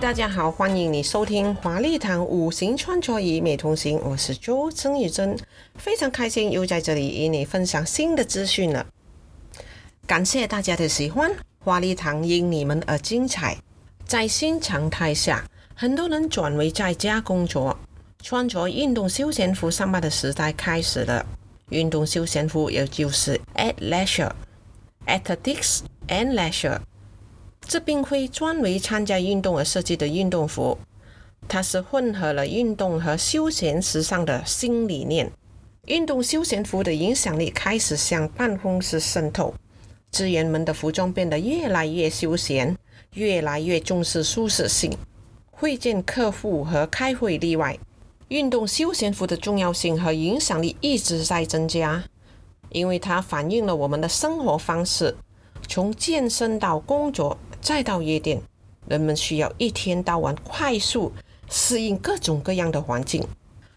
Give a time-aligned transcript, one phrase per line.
[0.00, 5.38] 大家好，欢迎你收听华丽堂五行穿着与美同行，我是周曾玉珍，
[5.74, 8.86] 非常开心又在这里与你分享新的资讯了。
[10.06, 13.58] 感谢大家的喜欢，华丽堂因你们而精彩。
[14.06, 15.44] 在新常态下，
[15.74, 17.78] 很多人转为在家工作，
[18.22, 21.26] 穿着运动休闲服上班的时代开始了。
[21.68, 24.32] 运动休闲服也就是 at leisure、
[25.06, 26.80] athletics and leisure。
[27.70, 30.76] 这并非专为参加运动而设计的运动服，
[31.46, 35.30] 它是混合了运动和休闲时尚的新理念。
[35.86, 39.54] 运动休闲服的影响力开始向办公室渗透，
[40.10, 42.76] 职员们的服装变得越来越休闲，
[43.14, 44.90] 越来越重视舒适性。
[45.52, 47.78] 会见客户和开会例外，
[48.26, 52.02] 运动休闲服的重要性和影响力一直在增加，
[52.70, 55.14] 因为它反映了我们的生活方式，
[55.68, 57.38] 从健身到工作。
[57.60, 58.40] 再到夜店，
[58.88, 61.12] 人们需要一天到晚快速
[61.48, 63.26] 适应各种各样的环境。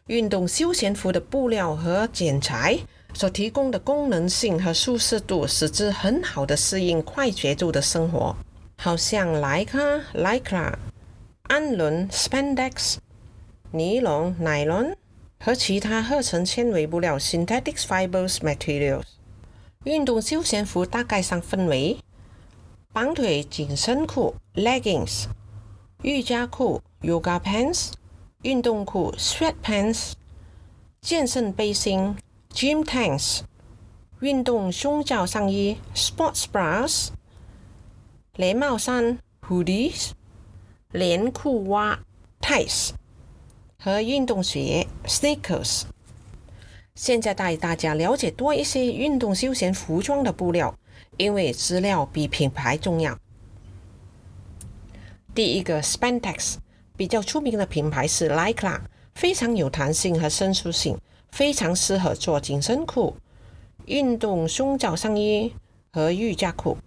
[0.08, 2.78] 运动休闲服的布料和剪裁
[3.14, 8.36] 所提供的功能性和舒适度，使之很好的适应快节奏的生活。
[8.78, 9.80] 好像莱卡、
[10.14, 10.74] Lycra、
[11.44, 12.96] 氨纶 （Spandex）、
[13.72, 14.96] 尼龙 （Nylon）
[15.40, 19.04] 和其他合成纤维布料 （Synthetic Fibers Materials）。
[19.86, 21.98] 运动休闲服大概上分为。
[22.94, 25.26] 绑腿紧身裤 （leggings）、
[26.04, 27.94] 瑜伽裤 （yoga pants）、
[28.44, 30.12] 运动裤 （sweatpants）、
[31.02, 32.16] 健身背心
[32.54, 33.40] （gym tanks）、
[34.20, 37.08] 运动胸罩上衣 （sports bras）、
[38.36, 40.12] 连帽衫 （hoodies）、
[40.92, 42.00] 连裤袜
[42.40, 42.92] （tights）
[43.80, 45.86] 和运动鞋 （sneakers）。
[46.94, 50.78] 现在带大家了解多一些运动休闲服装的布料。
[51.18, 53.18] 因为资料比品牌重要。
[55.36, 56.56] 第一个 Spandex
[56.96, 58.82] 比较出名的品牌是 Lycra，
[59.16, 60.98] 非常有弹性和伸缩性，
[61.32, 63.16] 非常适合做紧身裤、
[63.86, 65.54] 运动胸罩上衣
[65.92, 66.78] 和瑜伽裤。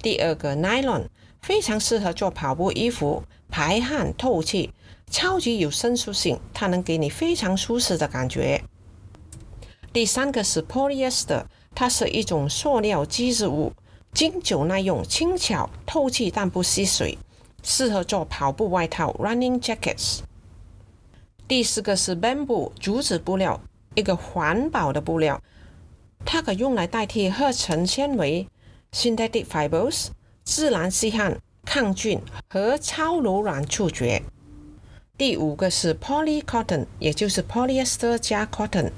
[0.00, 1.08] 第二个 Nylon
[1.42, 4.72] 非常适合做跑步衣服，排汗透气，
[5.10, 8.62] 超级有伸缩性，它能给你非常舒适的感觉。
[9.92, 11.44] 第三个是 Polyester。
[11.76, 13.70] 它是一种塑料基织物，
[14.14, 17.18] 经久耐用，轻巧透气但不吸水，
[17.62, 20.20] 适合做跑步外套 （running jackets）。
[21.46, 23.60] 第四个是 bamboo 竹子布料，
[23.94, 25.42] 一个环保的布料，
[26.24, 28.48] 它可用来代替合成纤维
[28.92, 30.06] （synthetic fibers），
[30.44, 34.22] 自然吸汗、抗菌和超柔软触觉。
[35.18, 38.92] 第五个是 poly cotton，也就是 polyester 加 cotton，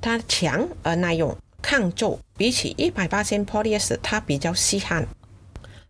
[0.00, 1.36] 它强而耐用。
[1.62, 5.06] 抗皱，比起一百八千 polyes，它比较吸汗。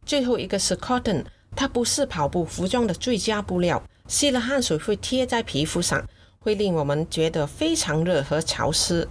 [0.05, 1.25] 最后一个是 cotton，
[1.57, 6.07] 它不是跑步服装的最佳布料，吸了汗水会贴在皮肤上，
[6.39, 9.09] 会令我们觉得非常热和潮湿。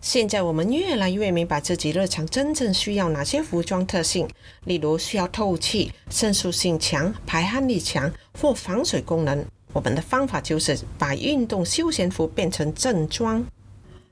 [0.00, 4.26] 现在我们越来越明白自己日常真正需要哪些服装特性，
[4.64, 9.44] 例如需要透气、伸缩性强、排汗力强或防水功能。
[9.72, 13.44] 我们的方法就是把运动休闲服变成正装。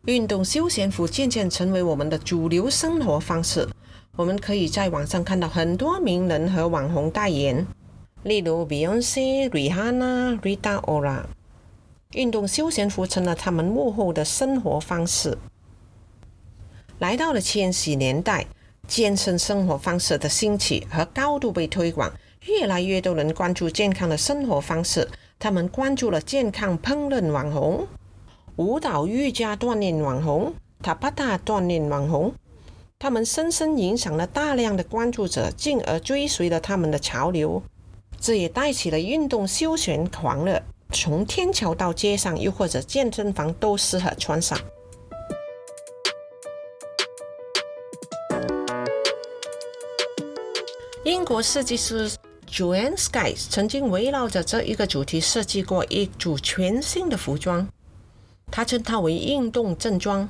[0.09, 3.69] 运动休闲服渐渐成为我们的主流生活方式。
[4.17, 7.67] 我们可以在网上看到很多名人和网红代言，
[8.23, 11.25] 例如 Beyonce、Rihanna、Rita Ora。
[12.13, 15.37] 运动休闲服成了他们幕后的生活方式。
[17.01, 18.47] 来到了千禧年代，
[18.87, 22.11] 健身生活方式的兴起和高度被推广，
[22.47, 25.07] 越来越多人关注健康的生活方式。
[25.39, 27.87] 他们关注了健康烹饪网红。
[28.59, 30.53] 舞蹈、瑜伽锻炼网红、
[30.83, 32.35] 塔巴塔锻炼网红，
[32.99, 37.63] 他们深深影响了大量的关注者，进而追随了他们的潮流。
[38.21, 40.61] 这也带起了运动休闲狂热，
[40.91, 44.59] 从天桥到街上，又或者健身房都适合穿上。
[51.05, 52.11] 英国设计师
[52.50, 57.69] Joanne Skies 曾经围绕着这一个主题设计过一组全新的服装。
[58.58, 60.28] 他称它为运动正装，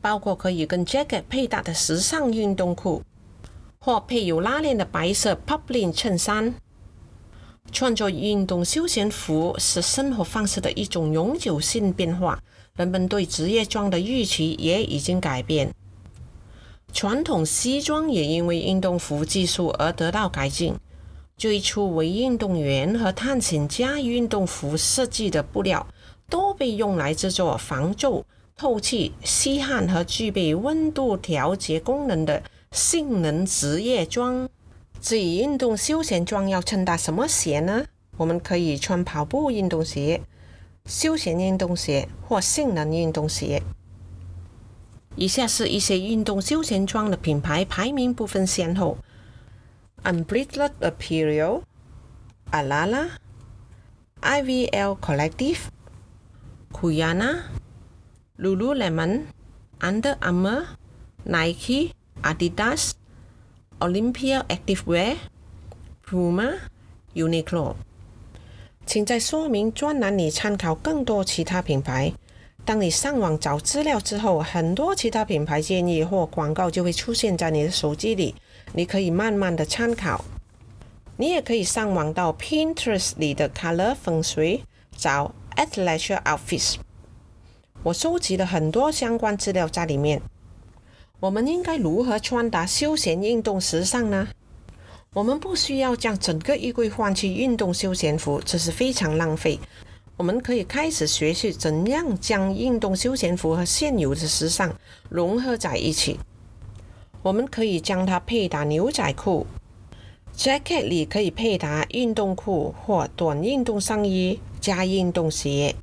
[0.00, 3.02] 包括可以跟 jacket 配搭的时尚运动裤，
[3.80, 6.54] 或配有拉链的白色 poplin 衬衫。
[7.72, 12.40] 穿着运动休闲服是生活方式的一种永久性变化，
[12.76, 15.74] 人们对职业装的预期也已经改变。
[16.92, 20.76] 传统西装也因为运动服技术而得到改进。
[21.36, 25.84] 最初为运动员和探险家运动服设计的布料。
[26.30, 28.24] 都被用来制作防皱、
[28.56, 32.42] 透气、吸汗和具备温度调节功能的
[32.72, 34.48] 性能职业装。
[35.02, 37.84] 至于运动休闲装要穿搭什么鞋呢？
[38.16, 40.20] 我们可以穿跑步运动鞋、
[40.84, 43.62] 休闲运动鞋或性能运动鞋。
[45.16, 48.98] 以下是一些运动休闲装的品牌排名不分先后
[50.04, 51.62] ：Unbridled Apparel、
[52.52, 53.08] Alala、
[54.20, 55.58] IVL Collective、
[56.72, 57.42] Kuyana、
[58.38, 59.26] Lululemon、
[59.80, 60.64] Under Armour、
[61.24, 62.92] Nike、Adidas、
[63.80, 65.16] Olympia Activewear、
[66.04, 66.54] Puma、
[67.14, 67.74] Uniqlo。
[68.86, 72.12] 请在说明专栏里参考更多其他品牌。
[72.64, 78.34] 当你上网找资料之后，很多其他品牌建议或广告就会出现在你的手机里，
[78.74, 80.24] 你可以慢慢的参考。
[81.16, 84.62] 你也可以上网到 Pinterest 里的 Color 风水
[84.96, 86.76] 找 Athleisure Outfits，
[87.82, 90.22] 我收集了很多相关资料在里面。
[91.20, 94.28] 我们应该如何穿搭休闲运动时尚呢？
[95.12, 99.60] 我们不需要将整个衣柜换去运动休闲服，这是非常浪费。
[100.16, 104.74] 我们可以开始学习怎样将运动休闲服和现有的时尚
[105.10, 106.18] 融合在一起。
[107.20, 109.46] 我们可以将它配搭牛仔裤
[110.34, 115.74] ，jacket 里可以配搭运动裤或短运动上衣加运动鞋。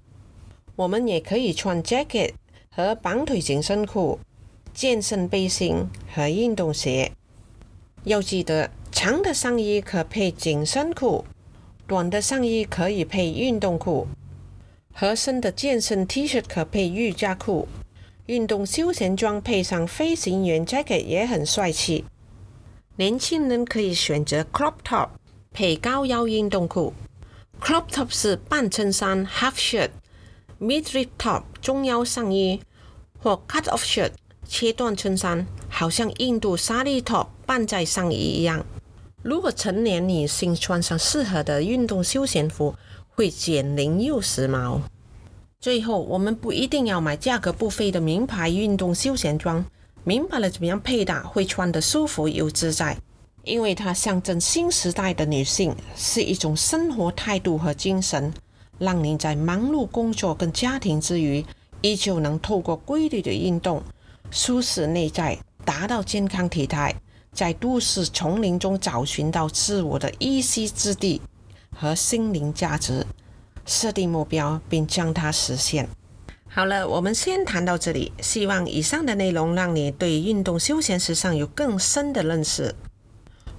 [0.76, 2.34] 我们也可以穿 jacket
[2.70, 4.20] 和绑腿紧身裤、
[4.74, 7.12] 健身背心和运动鞋。
[8.04, 11.26] 要记得，长的上衣可配紧身裤，
[11.88, 14.08] 短的上衣可以配运动裤。
[14.94, 17.68] 合身的健身 T 恤可配瑜伽裤，
[18.28, 22.06] 运动休闲装配上飞行员 jacket 也很帅气。
[22.96, 25.10] 年轻人可以选择 crop top
[25.52, 26.94] 配高腰运动裤。
[27.62, 32.62] Crop top 是半衬衫 half shirt，midriff top 中腰上衣，
[33.20, 34.12] 或 cut off shirt
[34.48, 38.66] 切断衬衫，好像印度 sari top 半在上衣一样。
[39.24, 42.76] 如果成年女性穿上适合的运动休闲服，
[43.10, 44.80] 会减龄又时髦。
[45.60, 49.66] 最后，我们不一定要买价格不菲的名牌运动休闲装，
[50.04, 52.98] 明白了怎么样配搭会穿得舒服又自在，
[53.48, 58.34] 因为它象征新时代的女性，是一种生活态度和精神，
[58.78, 61.44] 让你在忙碌工作跟家庭之余，
[61.82, 63.82] 依旧能透过规律的运动，
[64.30, 66.94] 舒适内在，达到健康体态，
[67.32, 71.22] 在都市丛林中找寻到自我的一席之地。
[71.80, 73.06] 和心灵价值，
[73.64, 75.88] 设定目标并将它实现。
[76.48, 78.12] 好了，我们先谈到这里。
[78.20, 82.74] 希望以上的内容让你对运动休闲时尚有更深的认识。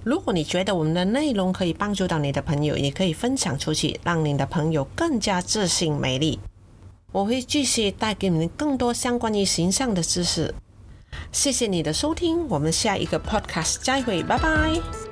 [0.03, 6.39] 如果你觉得我们的内容可以帮助到你的朋友，也可以分享出去，让你的朋友更加自信美丽。
[7.11, 10.53] 我会继续带给你们更多相关于形象的知识。
[11.31, 15.08] 谢谢你的收听，我们下一个 podcast 再会，拜拜。